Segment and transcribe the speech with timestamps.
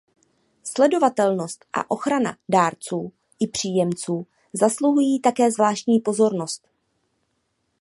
[0.63, 6.67] Sledovatelnost a ochrana dárců i příjemců zasluhují také zvláštní pozornost.